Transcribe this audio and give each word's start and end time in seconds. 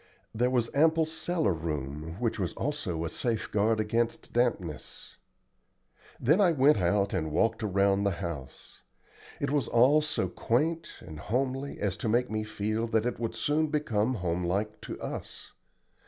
There 0.33 0.49
was 0.49 0.71
ample 0.73 1.05
cellar 1.05 1.53
room, 1.53 2.15
which 2.19 2.39
was 2.39 2.53
also 2.53 3.05
a 3.05 3.09
safeguard 3.11 3.79
against 3.79 4.33
dampness. 4.33 5.15
Then 6.19 6.41
I 6.41 6.53
went 6.53 6.77
out 6.79 7.13
and 7.13 7.31
walked 7.31 7.61
around 7.61 8.03
the 8.03 8.09
house. 8.17 8.81
It 9.39 9.51
was 9.51 9.67
all 9.67 10.01
so 10.01 10.27
quaint 10.27 10.87
and 11.01 11.19
homely 11.19 11.77
as 11.79 11.97
to 11.97 12.09
make 12.09 12.31
me 12.31 12.43
feel 12.43 12.87
that 12.87 13.05
it 13.05 13.19
would 13.19 13.35
soon 13.35 13.67
become 13.67 14.15
home 14.15 14.43
like 14.43 14.81
to 14.81 14.99
us. 14.99 15.51